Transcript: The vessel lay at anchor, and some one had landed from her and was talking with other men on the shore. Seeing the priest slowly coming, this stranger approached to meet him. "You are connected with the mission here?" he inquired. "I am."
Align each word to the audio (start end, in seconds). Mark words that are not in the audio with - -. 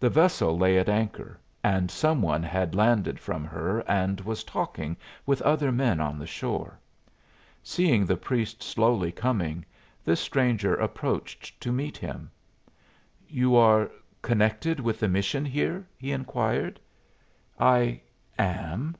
The 0.00 0.08
vessel 0.08 0.56
lay 0.56 0.78
at 0.78 0.88
anchor, 0.88 1.38
and 1.62 1.90
some 1.90 2.22
one 2.22 2.42
had 2.42 2.74
landed 2.74 3.20
from 3.20 3.44
her 3.44 3.80
and 3.80 4.22
was 4.22 4.42
talking 4.42 4.96
with 5.26 5.42
other 5.42 5.70
men 5.70 6.00
on 6.00 6.18
the 6.18 6.26
shore. 6.26 6.80
Seeing 7.62 8.06
the 8.06 8.16
priest 8.16 8.62
slowly 8.62 9.12
coming, 9.12 9.66
this 10.02 10.18
stranger 10.18 10.74
approached 10.76 11.60
to 11.60 11.70
meet 11.70 11.98
him. 11.98 12.30
"You 13.28 13.54
are 13.54 13.90
connected 14.22 14.80
with 14.80 14.98
the 14.98 15.08
mission 15.08 15.44
here?" 15.44 15.86
he 15.98 16.10
inquired. 16.10 16.80
"I 17.60 18.00
am." 18.38 18.96